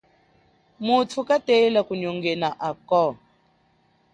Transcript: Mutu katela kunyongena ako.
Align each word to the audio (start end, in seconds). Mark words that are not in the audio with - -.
Mutu 0.85 1.19
katela 1.27 1.79
kunyongena 1.87 2.49
ako. 2.69 3.03